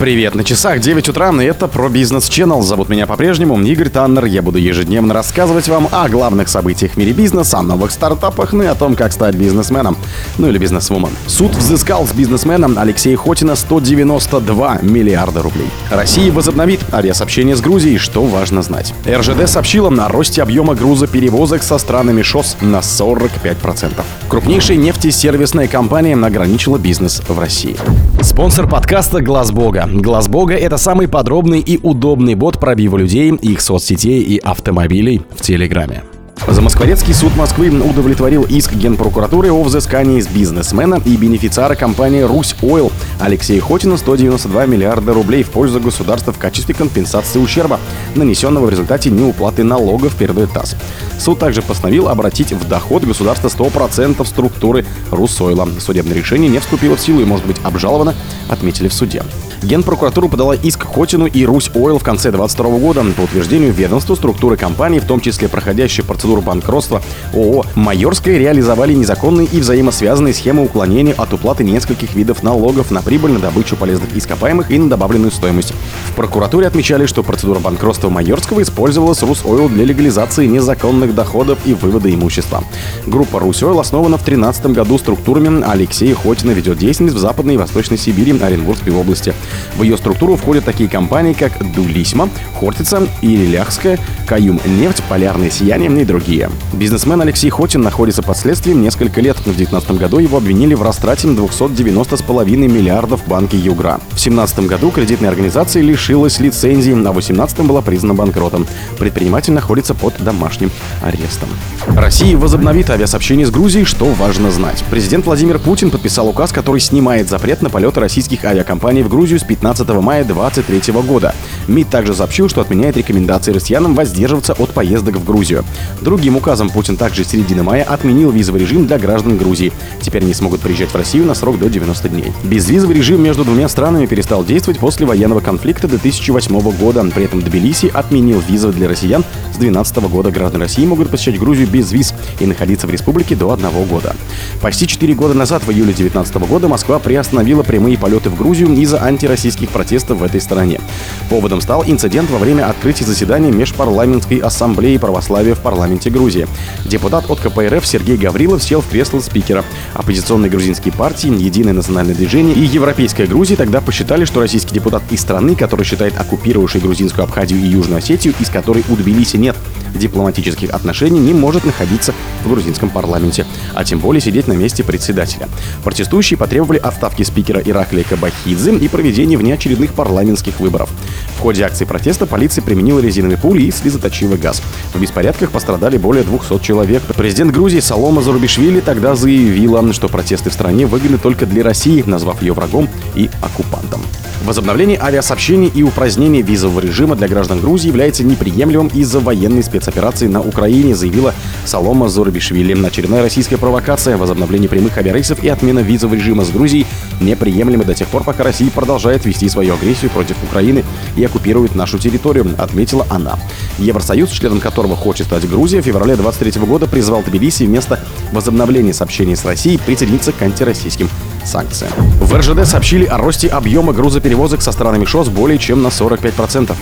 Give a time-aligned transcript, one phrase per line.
[0.00, 2.62] Привет, на часах 9 утра, и это про бизнес Channel.
[2.62, 4.24] Зовут меня по-прежнему Игорь Таннер.
[4.24, 8.62] Я буду ежедневно рассказывать вам о главных событиях в мире бизнеса, о новых стартапах, ну
[8.62, 9.98] и о том, как стать бизнесменом,
[10.38, 11.10] ну или бизнесвумен.
[11.26, 15.68] Суд взыскал с бизнесменом Алексея Хотина 192 миллиарда рублей.
[15.90, 18.94] Россия возобновит авиасообщение с Грузией, что важно знать.
[19.06, 24.02] РЖД сообщила о росте объема грузоперевозок со странами ШОС на 45%.
[24.30, 27.76] Крупнейшая нефтесервисная компания ограничила бизнес в России.
[28.22, 29.89] Спонсор подкаста «Глаз Бога».
[29.92, 35.42] «Глаз Бога»— это самый подробный и удобный бот пробива людей, их соцсетей и автомобилей в
[35.42, 36.04] Телеграме.
[36.46, 42.90] Замоскворецкий суд Москвы удовлетворил иск Генпрокуратуры о взыскании с бизнесмена и бенефициара компании «Русь Ойл»
[43.18, 47.78] Алексея Хотина 192 миллиарда рублей в пользу государства в качестве компенсации ущерба,
[48.14, 50.76] нанесенного в результате неуплаты налогов, передает ТАСС.
[51.18, 55.68] Суд также постановил обратить в доход государства 100% структуры «Русойла».
[55.78, 58.14] Судебное решение не вступило в силу и может быть обжаловано,
[58.48, 59.22] отметили в суде.
[59.62, 64.56] Генпрокуратура подала иск Хотину и Русь Ойл в конце 2022 года по утверждению ведомства структуры
[64.56, 67.02] компании, в том числе проходящей процедуру банкротства
[67.34, 73.32] ООО «Майорская» реализовали незаконные и взаимосвязанные схемы уклонения от уплаты нескольких видов налогов на прибыль,
[73.32, 75.74] на добычу полезных ископаемых и на добавленную стоимость.
[76.08, 82.12] В прокуратуре отмечали, что процедура банкротства Майорского использовалась Русойл для легализации незаконных доходов и вывода
[82.12, 82.64] имущества.
[83.06, 87.98] Группа Русойл основана в 2013 году структурами Алексея Хотина ведет деятельность в Западной и Восточной
[87.98, 89.34] Сибири, Оренбургской области.
[89.76, 96.04] В ее структуру входят такие компании, как Дулисма, Хортица, Ириляхская, Каюм Нефть, Полярное Сияние и
[96.04, 96.50] другие.
[96.72, 99.36] Бизнесмен Алексей Хотин находится под следствием несколько лет.
[99.38, 103.98] В 2019 году его обвинили в растрате 290,5 миллиардов в банке Югра.
[104.10, 108.66] В 2017 году кредитная организация лишилась лицензии, а в 2018 была признана банкротом.
[108.98, 110.70] Предприниматель находится под домашним
[111.02, 111.48] арестом.
[111.88, 114.84] Россия возобновит авиасообщение с Грузией, что важно знать.
[114.90, 119.44] Президент Владимир Путин подписал указ, который снимает запрет на полеты российских авиакомпаний в Грузию с
[119.44, 121.34] 15 мая 2023 года.
[121.66, 125.64] МИД также сообщил, что отменяет рекомендации россиянам воздерживаться от поездок в Грузию.
[126.00, 129.72] Другим указом Путин также с середины мая отменил визовый режим для граждан Грузии.
[130.00, 132.32] Теперь они смогут приезжать в Россию на срок до 90 дней.
[132.44, 137.04] Безвизовый режим между двумя странами перестал действовать после военного конфликта 2008 года.
[137.14, 139.22] При этом Тбилиси отменил визы для россиян
[139.52, 140.30] с 2012 года.
[140.30, 144.14] Граждане России могут посещать Грузию без виз и находиться в республике до одного года.
[144.60, 148.98] Почти 4 года назад, в июле 2019 года, Москва приостановила прямые полеты в Грузию из-за
[149.30, 150.80] антироссийских протестов в этой стране.
[151.28, 156.48] Поводом стал инцидент во время открытия заседания Межпарламентской ассамблеи православия в парламенте Грузии.
[156.84, 159.64] Депутат от КПРФ Сергей Гаврилов сел в кресло спикера.
[159.94, 165.20] Оппозиционные грузинские партии, Единое национальное движение и Европейская Грузия тогда посчитали, что российский депутат из
[165.20, 169.56] страны, который считает оккупировавшей грузинскую Абхазию и Южную Осетию, из которой у Тбилиси нет
[169.98, 172.14] дипломатических отношений, не может находиться
[172.44, 175.48] в грузинском парламенте, а тем более сидеть на месте председателя.
[175.84, 180.90] Протестующие потребовали отставки спикера Ираклия Кабахидзе и проведения внеочередных парламентских выборов.
[181.36, 184.62] В ходе акции протеста полиция применила резиновые пули и слезоточивый газ.
[184.94, 187.02] В беспорядках пострадали более 200 человек.
[187.16, 192.42] Президент Грузии Салома Зарубишвили тогда заявила, что протесты в стране выгодны только для России, назвав
[192.42, 194.02] ее врагом и оккупантом.
[194.44, 199.79] Возобновление авиасообщений и упразднение визового режима для граждан Грузии является неприемлемым из-за военной спецоперации
[200.28, 202.80] на Украине, заявила Салома Зорбишвили.
[202.84, 206.86] Очередная российская провокация, возобновление прямых авиарейсов и отмена визового режима с Грузией
[207.20, 210.84] неприемлемы до тех пор, пока Россия продолжает вести свою агрессию против Украины
[211.16, 213.38] и оккупирует нашу территорию, отметила она.
[213.78, 218.00] Евросоюз, членом которого хочет стать Грузия, в феврале 23 года призвал Тбилиси вместо
[218.32, 221.08] возобновления сообщений с Россией присоединиться к антироссийским
[221.44, 221.92] санкциям.
[222.20, 226.74] В РЖД сообщили о росте объема грузоперевозок со странами ШОС более чем на 45%.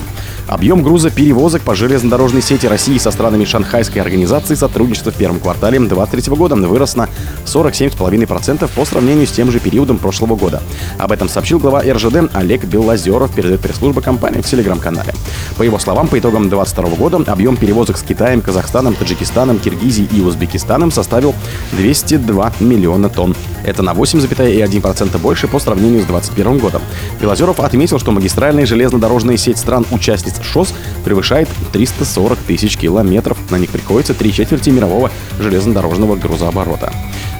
[0.49, 6.35] Объем грузоперевозок по железнодорожной сети России со странами Шанхайской организации сотрудничества в первом квартале 2023
[6.35, 7.07] года вырос на
[7.45, 10.63] 47,5% по сравнению с тем же периодом прошлого года.
[10.97, 15.13] Об этом сообщил глава РЖД Олег Белозеров, передает пресс-служба компании в телеграм-канале.
[15.55, 20.21] По его словам, по итогам 2022 года объем перевозок с Китаем, Казахстаном, Таджикистаном, Киргизией и
[20.21, 21.35] Узбекистаном составил
[21.73, 23.35] 202 миллиона тонн.
[23.63, 26.81] Это на 8,1% больше по сравнению с 2021 годом.
[27.21, 33.37] Белозеров отметил, что магистральная железнодорожная сеть стран-участниц ШОС превышает 340 тысяч километров.
[33.51, 36.91] На них приходится три четверти мирового железнодорожного грузооборота.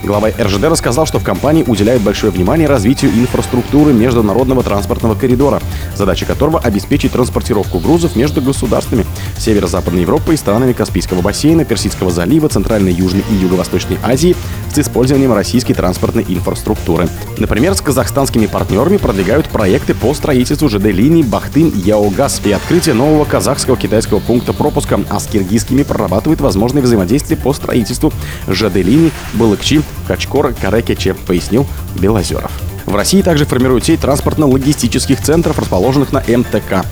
[0.01, 5.61] Глава РЖД рассказал, что в компании уделяют большое внимание развитию инфраструктуры международного транспортного коридора,
[5.95, 9.05] задача которого обеспечить транспортировку грузов между государствами
[9.37, 14.35] Северо-Западной Европы и странами Каспийского бассейна, Персидского залива, Центральной, Южной и Юго-Восточной Азии
[14.73, 17.09] с использованием российской транспортной инфраструктуры.
[17.37, 24.19] Например, с казахстанскими партнерами продвигают проекты по строительству ЖД-линий Бахтын-Яогаз и открытие нового казахского китайского
[24.19, 28.13] пункта пропуска, а с киргизскими прорабатывают возможные взаимодействие по строительству
[28.47, 31.65] ЖД-линий Балыкчи Качкор Карекече, пояснил
[31.95, 32.51] Белозеров.
[32.85, 36.83] В России также формируют сеть транспортно-логистических центров, расположенных на МТК.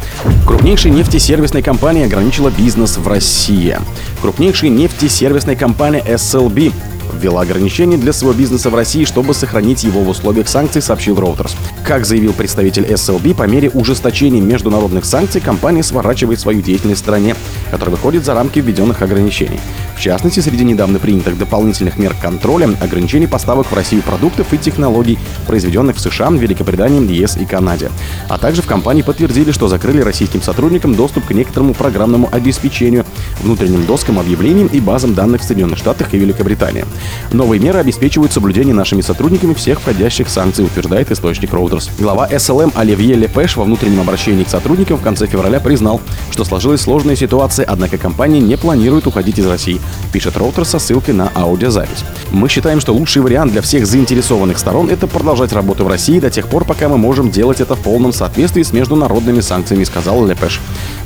[0.45, 3.77] Крупнейшая нефтесервисная компания ограничила бизнес в России.
[4.21, 6.71] Крупнейшая нефтесервисная компания SLB
[7.13, 11.55] ввела ограничения для своего бизнеса в России, чтобы сохранить его в условиях санкций, сообщил Reuters.
[11.83, 17.35] Как заявил представитель SLB, по мере ужесточения международных санкций компания сворачивает свою деятельность в стране,
[17.71, 19.59] которая выходит за рамки введенных ограничений.
[19.97, 25.17] В частности, среди недавно принятых дополнительных мер контроля ограничений поставок в Россию продуктов и технологий,
[25.47, 27.89] произведенных в США, Великобритании, ЕС и Канаде.
[28.29, 33.05] А также в компании подтвердили, что закрыли российским сотрудникам доступ к некоторому программному обеспечению,
[33.41, 36.85] внутренним доскам объявлений и базам данных в Соединенных Штатах и Великобритании.
[37.31, 41.89] Новые меры обеспечивают соблюдение нашими сотрудниками всех входящих санкций, утверждает источник Reuters.
[41.97, 46.81] Глава СЛМ Оливье Лепеш во внутреннем обращении к сотрудникам в конце февраля признал, что сложилась
[46.81, 49.81] сложная ситуация, однако компания не планирует уходить из России,
[50.11, 52.03] пишет Reuters со ссылкой на аудиозапись.
[52.31, 56.29] Мы считаем, что лучший вариант для всех заинтересованных сторон– это продолжать работу в России до
[56.29, 60.59] тех пор, пока мы можем делать это в полном соответствии с международными санкциями, сказал Лепеш.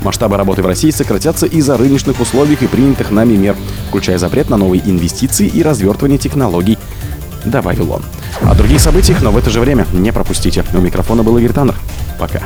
[0.04, 3.56] Масштабы работы в России сократятся из-за рыночных условий и принятых нами мер,
[3.90, 6.78] включая запрет на новые инвестиции и развертывание технологий,
[7.46, 8.04] добавил он.
[8.42, 10.64] О других событиях, но в это же время не пропустите.
[10.74, 11.76] У микрофона был Игорь Таннер.
[12.20, 12.42] Пока.